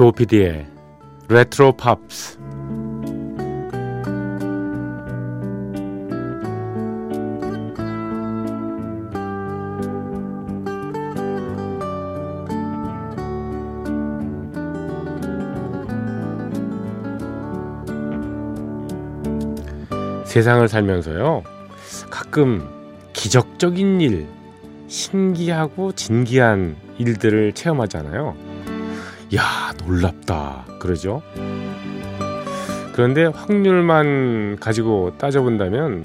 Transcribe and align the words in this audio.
조피디의 0.00 0.66
레트로 1.28 1.72
팝스 1.72 2.38
세상을 20.24 20.66
살면서요 20.66 21.42
가끔 22.08 22.66
기적적인 23.12 24.00
일 24.00 24.26
신기하고 24.88 25.92
진기한 25.92 26.76
일들을 26.96 27.52
체험하잖아요. 27.52 28.49
야, 29.36 29.72
놀랍다. 29.86 30.64
그러죠? 30.80 31.22
그런데 32.92 33.26
확률만 33.26 34.56
가지고 34.58 35.16
따져본다면 35.18 36.04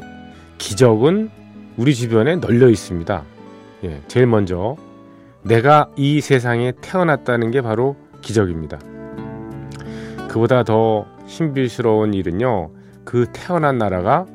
기적은 0.59 1.31
우리 1.76 1.96
주변에 1.96 2.36
널려 2.36 2.70
있습니다. 2.70 3.23
예, 3.84 4.02
제일 4.08 4.28
먼저 4.28 4.76
내가 5.42 5.90
이 5.96 6.22
세상에 6.22 6.72
태어났다는 6.81 7.52
게 7.52 7.62
바로 7.62 7.96
기적입니다. 8.22 8.80
그보다 10.28 10.64
더 10.64 11.06
신비스러운 11.26 12.14
일은요, 12.14 12.70
그 13.03 13.26
태어난 13.34 13.78
나라가 13.78 14.26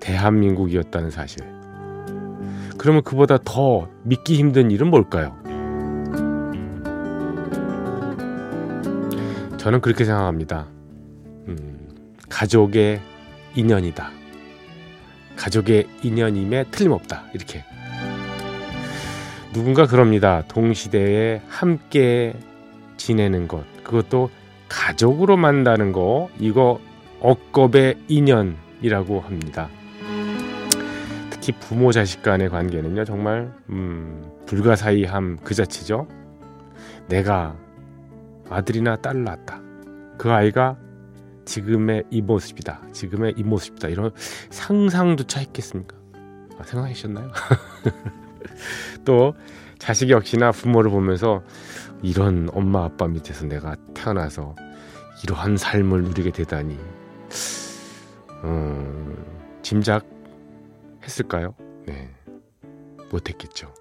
대한민국이었다는 0.00 1.10
사실. 1.10 1.42
그러면 2.78 3.02
그보다 3.02 3.38
더 3.44 3.88
믿기 4.02 4.34
힘든 4.36 4.70
일은 4.70 4.88
뭘까요? 4.88 5.36
저는 9.64 9.80
그렇게 9.80 10.04
생각합니다. 10.04 10.66
음, 11.48 11.88
가족의 12.28 13.00
인연이다. 13.54 14.10
가족의 15.36 15.88
인연임에 16.02 16.64
틀림없다. 16.64 17.24
이렇게. 17.32 17.64
누군가 19.54 19.86
그럽니다. 19.86 20.42
동시대에 20.48 21.40
함께 21.48 22.34
지내는 22.98 23.48
것. 23.48 23.64
그것도 23.82 24.28
가족으로 24.68 25.38
만다는 25.38 25.92
거. 25.92 26.28
이거 26.38 26.78
억겁의 27.20 27.96
인연이라고 28.06 29.20
합니다. 29.20 29.70
특히 31.30 31.52
부모 31.58 31.90
자식 31.90 32.22
간의 32.22 32.50
관계는요 32.50 33.06
정말 33.06 33.50
음, 33.70 34.22
불가사의함 34.44 35.38
그 35.42 35.54
자체죠. 35.54 36.06
내가 37.08 37.56
아들이나 38.48 38.96
딸을 38.96 39.24
낳았다. 39.24 39.60
그 40.18 40.30
아이가 40.30 40.76
지금의 41.44 42.04
이 42.10 42.22
모습이다. 42.22 42.80
지금의 42.92 43.34
이 43.36 43.42
모습이다. 43.42 43.88
이런 43.88 44.10
상상조차 44.50 45.40
했겠습니까? 45.40 45.96
아, 46.58 46.62
생각하셨나요? 46.62 47.30
또 49.04 49.34
자식 49.78 50.10
역시나 50.10 50.52
부모를 50.52 50.90
보면서 50.90 51.42
이런 52.02 52.48
엄마 52.52 52.84
아빠 52.84 53.06
밑에서 53.06 53.46
내가 53.46 53.76
태어나서 53.94 54.54
이러한 55.22 55.56
삶을 55.56 56.04
누리게 56.04 56.30
되다니 56.30 56.78
음, 58.44 59.16
짐작 59.62 60.06
했을까요? 61.02 61.54
네. 61.86 62.10
못했겠죠. 63.10 63.72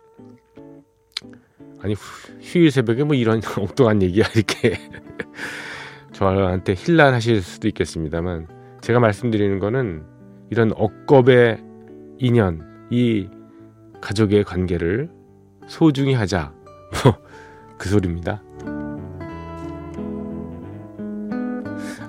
아니 1.84 1.96
휴일 2.42 2.72
새벽에 2.72 3.04
뭐 3.04 3.16
이런 3.16 3.42
엉뚱한 3.58 4.02
얘기야 4.02 4.26
이렇게 4.36 4.80
저한테 6.12 6.74
힐난하실 6.76 7.42
수도 7.42 7.68
있겠습니다만 7.68 8.48
제가 8.82 9.00
말씀드리는 9.00 9.60
거는 9.60 10.04
이런 10.50 10.72
억겁의 10.76 11.64
인연 12.20 12.88
이 12.90 13.28
가족의 14.02 14.44
관계를 14.44 15.10
소중히 15.68 16.14
하자 16.14 16.54
뭐 17.04 17.24
그 17.84 17.90
소리입니다. 17.90 18.42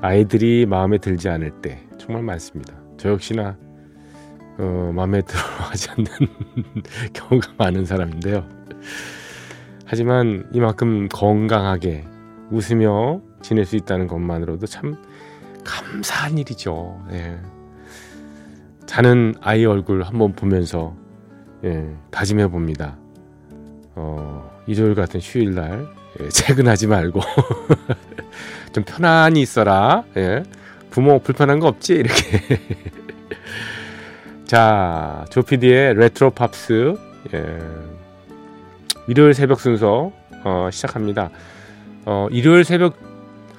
아이들이 0.00 0.66
마음에 0.66 0.98
들지 0.98 1.28
않을 1.28 1.50
때 1.62 1.84
정말 1.98 2.22
많습니다. 2.22 2.74
저 2.96 3.08
역시나 3.10 3.58
어, 4.58 4.92
마음에 4.94 5.20
들어 5.22 5.40
하지 5.40 5.90
않는 5.90 6.06
경우가 7.12 7.54
많은 7.58 7.84
사람인데요. 7.84 8.48
하지만 9.86 10.48
이만큼 10.52 11.08
건강하게 11.08 12.04
웃으며 12.50 13.20
지낼 13.42 13.64
수 13.64 13.76
있다는 13.76 14.06
것만으로도 14.06 14.66
참 14.66 14.96
감사한 15.64 16.38
일이죠. 16.38 17.02
예. 17.12 17.38
자는 18.86 19.34
아이 19.40 19.64
얼굴 19.64 20.02
한번 20.02 20.34
보면서 20.34 20.94
예, 21.64 21.88
다짐해 22.10 22.48
봅니다. 22.48 22.96
어, 23.94 24.50
일요일 24.66 24.94
같은 24.94 25.20
휴일날 25.20 25.86
예, 26.20 26.28
퇴근하지 26.28 26.86
말고 26.86 27.20
좀 28.72 28.84
편안히 28.84 29.40
있어라. 29.40 30.04
예. 30.16 30.42
부모 30.90 31.18
불편한 31.18 31.58
거 31.58 31.66
없지? 31.66 31.94
이렇게 31.94 32.40
자, 34.46 35.24
조피디의 35.30 35.94
레트로 35.94 36.30
팝스 36.30 36.94
예. 37.34 37.58
일요일 39.08 39.34
새벽 39.34 39.60
순서 39.60 40.12
어, 40.44 40.68
시작합니다. 40.70 41.30
어, 42.06 42.28
일요일 42.30 42.64
새벽 42.64 42.96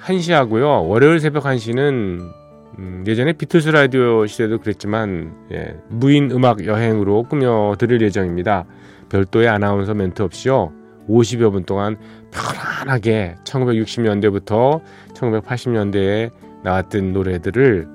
1시 0.00 0.32
하고요. 0.32 0.86
월요일 0.86 1.20
새벽 1.20 1.44
1시는 1.44 2.46
음, 2.78 3.04
예전에 3.06 3.32
비틀스 3.32 3.70
라디오 3.70 4.26
시대도 4.26 4.58
그랬지만 4.58 5.34
예, 5.52 5.76
무인 5.88 6.30
음악 6.30 6.64
여행으로 6.66 7.24
꾸며 7.24 7.74
드릴 7.78 8.02
예정입니다. 8.02 8.66
별도의 9.08 9.48
아나운서 9.48 9.94
멘트 9.94 10.22
없이요. 10.22 10.72
50여 11.08 11.52
분 11.52 11.64
동안 11.64 11.96
편안하게 12.32 13.36
1960년대부터 13.44 14.82
1980년대에 15.14 16.30
나왔던 16.64 17.12
노래들을 17.12 17.88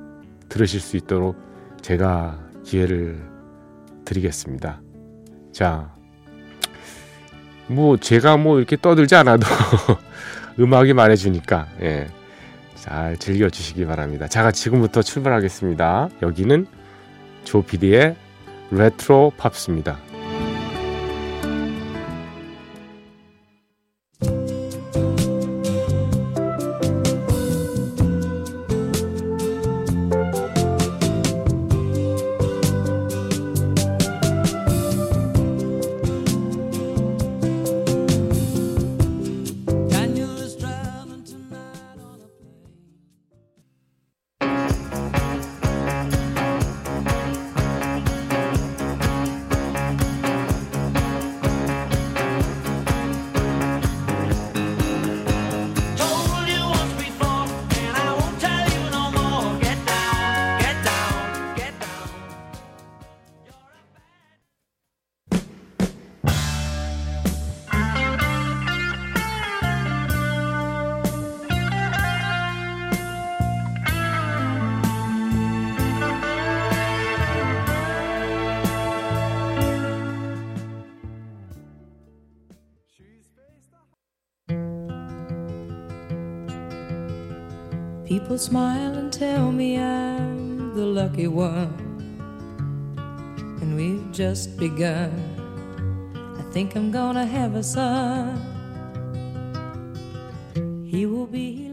들으실 0.49 0.79
수 0.79 0.97
있도록 0.97 1.35
제가 1.81 2.39
기회를 2.63 3.21
드리겠습니다. 4.05 4.81
자, 5.51 5.93
뭐 7.71 7.97
제가 7.97 8.37
뭐 8.37 8.57
이렇게 8.57 8.77
떠들지 8.79 9.15
않아도 9.15 9.47
음악이 10.59 10.93
말해주니까 10.93 11.67
예, 11.81 12.07
잘 12.75 13.17
즐겨주시기 13.17 13.85
바랍니다. 13.85 14.27
자, 14.27 14.51
지금부터 14.51 15.01
출발하겠습니다. 15.01 16.09
여기는 16.21 16.67
조피디의 17.45 18.15
레트로 18.71 19.33
팝스입니다. 19.37 20.10
People 88.31 88.39
smile 88.39 88.93
and 88.93 89.11
tell 89.11 89.51
me 89.51 89.77
I'm 89.77 90.73
the 90.73 90.85
lucky 90.85 91.27
one. 91.27 91.75
And 93.59 93.75
we've 93.75 94.09
just 94.13 94.55
begun. 94.55 95.11
I 96.39 96.41
think 96.53 96.77
I'm 96.77 96.91
gonna 96.91 97.25
have 97.25 97.55
a 97.55 97.61
son. 97.61 98.39
He 100.87 101.05
will 101.05 101.27
be 101.27 101.70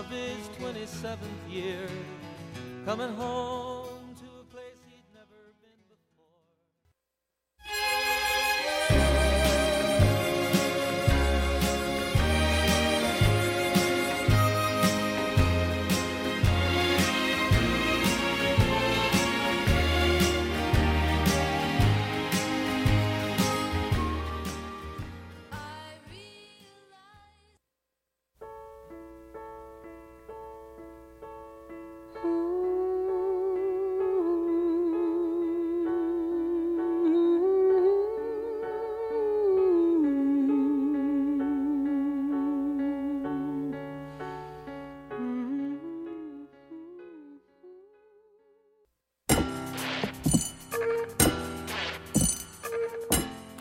of 0.00 0.06
his 0.08 0.48
27th 0.58 1.18
year, 1.50 1.86
coming 2.86 3.14
home 3.16 3.69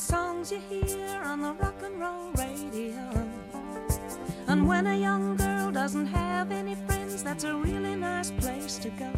Songs 0.00 0.50
you 0.50 0.60
hear 0.60 1.20
on 1.22 1.42
the 1.42 1.52
rock 1.52 1.74
and 1.82 2.00
roll 2.00 2.30
radio. 2.32 3.28
And 4.48 4.66
when 4.66 4.86
a 4.86 4.96
young 4.96 5.36
girl 5.36 5.70
doesn't 5.70 6.06
have 6.06 6.50
any 6.50 6.74
friends, 6.74 7.22
that's 7.22 7.44
a 7.44 7.54
really 7.54 7.94
nice 7.96 8.30
place 8.30 8.78
to 8.78 8.88
go. 8.90 9.12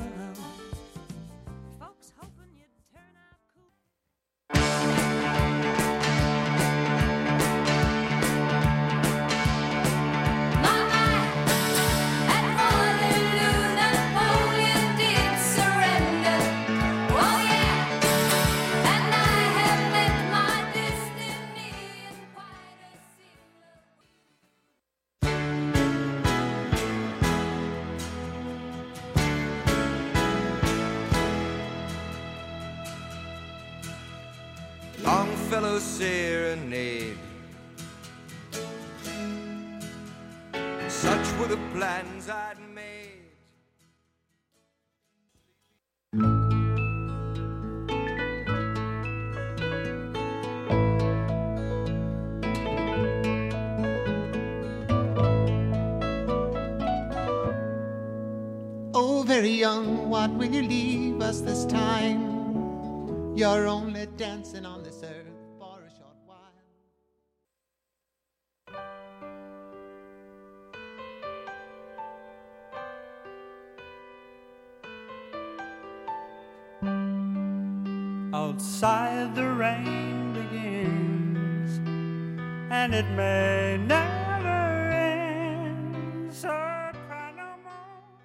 Serenade. 35.81 37.17
Such 40.89 41.33
were 41.39 41.47
the 41.47 41.59
plans 41.73 42.29
I'd 42.29 42.59
made. 42.75 43.23
Oh, 58.95 59.25
very 59.27 59.49
young, 59.49 60.11
what 60.11 60.31
will 60.33 60.53
you 60.53 60.63
leave 60.63 61.21
us 61.23 61.41
this 61.41 61.65
time? 61.65 63.35
You're 63.35 63.67
only 63.67 64.07
dancing 64.17 64.67
on 64.67 64.83
this 64.83 65.03
earth 65.03 65.22
The 78.83 79.47
rain 79.47 80.33
begins, 80.35 81.79
and 82.69 82.93
it 82.93 83.07
may 83.11 83.79
never 83.79 84.91
end. 84.91 86.35
So 86.35 86.49
cry 86.49 87.33
no 87.37 87.55
more. 87.63 88.19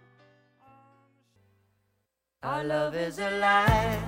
Our 2.41 2.63
love 2.63 2.95
is 2.95 3.19
alive, 3.19 4.01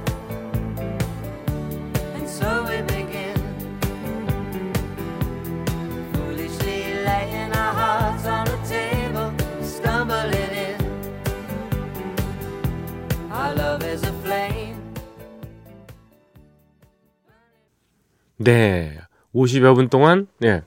네. 18.50 18.98
50여 19.36 19.76
분 19.76 19.90
동안, 19.90 20.28
네. 20.40 20.64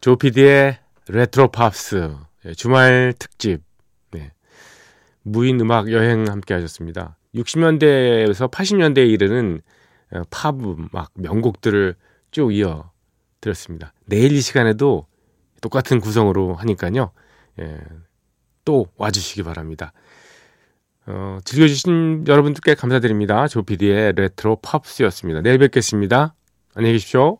조피디의 0.00 0.78
레트로 1.08 1.52
팝스, 1.52 2.16
예, 2.46 2.54
주말 2.54 3.14
특집, 3.16 3.60
네. 4.10 4.32
무인 5.22 5.60
음악 5.60 5.92
여행 5.92 6.26
함께 6.26 6.52
하셨습니다. 6.54 7.16
60년대에서 7.36 8.50
80년대에 8.50 9.08
이르는 9.08 9.60
어, 10.10 10.22
팝 10.30 10.56
음악 10.56 11.12
명곡들을 11.14 11.94
쭉 12.32 12.52
이어 12.52 12.90
들었습니다. 13.40 13.92
내일 14.04 14.32
이 14.32 14.40
시간에도 14.40 15.06
똑같은 15.60 16.00
구성으로 16.00 16.54
하니까요. 16.54 17.12
예, 17.60 17.78
또 18.64 18.88
와주시기 18.96 19.44
바랍니다. 19.44 19.92
어, 21.06 21.38
즐겨주신 21.44 22.24
여러분들께 22.26 22.74
감사드립니다. 22.74 23.46
조피디의 23.46 24.14
레트로 24.16 24.56
팝스였습니다. 24.56 25.40
내일 25.42 25.58
뵙겠습니다. 25.58 26.34
안녕히 26.74 26.94
계십시오. 26.94 27.38